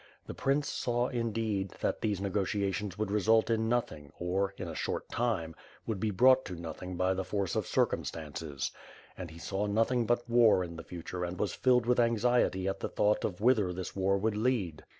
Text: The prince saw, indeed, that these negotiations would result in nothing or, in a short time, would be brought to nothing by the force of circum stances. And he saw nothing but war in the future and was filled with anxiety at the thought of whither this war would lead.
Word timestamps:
The 0.25 0.33
prince 0.33 0.67
saw, 0.67 1.09
indeed, 1.09 1.75
that 1.81 2.01
these 2.01 2.19
negotiations 2.19 2.97
would 2.97 3.11
result 3.11 3.51
in 3.51 3.69
nothing 3.69 4.11
or, 4.17 4.55
in 4.57 4.67
a 4.67 4.73
short 4.73 5.07
time, 5.09 5.53
would 5.85 5.99
be 5.99 6.09
brought 6.09 6.43
to 6.45 6.55
nothing 6.55 6.95
by 6.97 7.13
the 7.13 7.23
force 7.23 7.55
of 7.55 7.67
circum 7.67 8.03
stances. 8.03 8.71
And 9.15 9.29
he 9.29 9.37
saw 9.37 9.67
nothing 9.67 10.07
but 10.07 10.27
war 10.27 10.63
in 10.63 10.75
the 10.75 10.83
future 10.83 11.23
and 11.23 11.39
was 11.39 11.53
filled 11.53 11.85
with 11.85 11.99
anxiety 11.99 12.67
at 12.67 12.79
the 12.79 12.89
thought 12.89 13.23
of 13.23 13.41
whither 13.41 13.71
this 13.71 13.95
war 13.95 14.17
would 14.17 14.35
lead. 14.35 14.83